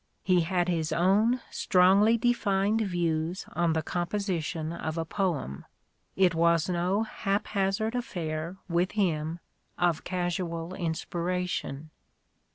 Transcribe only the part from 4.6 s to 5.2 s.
of a